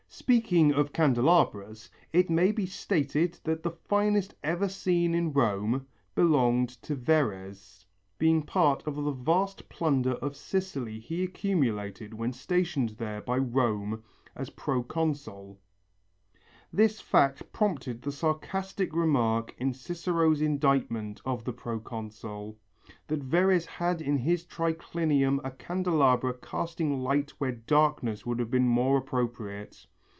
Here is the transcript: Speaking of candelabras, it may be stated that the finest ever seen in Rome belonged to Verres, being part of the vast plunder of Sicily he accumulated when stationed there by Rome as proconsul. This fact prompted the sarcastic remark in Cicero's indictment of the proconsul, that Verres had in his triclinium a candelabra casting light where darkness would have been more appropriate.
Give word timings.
Speaking 0.13 0.73
of 0.73 0.91
candelabras, 0.91 1.89
it 2.11 2.29
may 2.29 2.51
be 2.51 2.65
stated 2.65 3.39
that 3.45 3.63
the 3.63 3.71
finest 3.71 4.35
ever 4.43 4.67
seen 4.67 5.15
in 5.15 5.31
Rome 5.31 5.87
belonged 6.15 6.67
to 6.83 6.95
Verres, 6.95 7.85
being 8.19 8.43
part 8.43 8.85
of 8.85 8.95
the 8.97 9.11
vast 9.11 9.67
plunder 9.69 10.11
of 10.15 10.35
Sicily 10.35 10.99
he 10.99 11.23
accumulated 11.23 12.13
when 12.13 12.33
stationed 12.33 12.89
there 12.89 13.21
by 13.21 13.37
Rome 13.37 14.03
as 14.35 14.49
proconsul. 14.49 15.57
This 16.73 16.99
fact 16.99 17.51
prompted 17.53 18.01
the 18.01 18.11
sarcastic 18.11 18.93
remark 18.93 19.55
in 19.57 19.73
Cicero's 19.73 20.41
indictment 20.41 21.21
of 21.25 21.45
the 21.45 21.53
proconsul, 21.53 22.59
that 23.07 23.23
Verres 23.23 23.65
had 23.65 24.01
in 24.01 24.17
his 24.17 24.43
triclinium 24.45 25.39
a 25.45 25.51
candelabra 25.51 26.33
casting 26.33 26.99
light 26.99 27.31
where 27.37 27.53
darkness 27.53 28.25
would 28.25 28.39
have 28.39 28.51
been 28.51 28.67
more 28.67 28.97
appropriate. 28.97 29.87